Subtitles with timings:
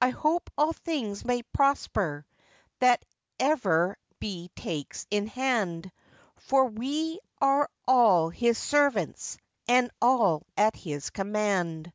[0.00, 2.24] I hope all things may prosper,
[2.78, 3.04] That
[3.40, 5.90] ever be takes in hand;
[6.36, 9.36] For we are all his servants,
[9.66, 11.92] And all at his command.